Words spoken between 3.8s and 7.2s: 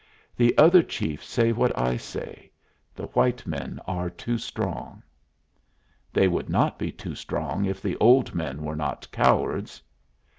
are too strong." "They would not be too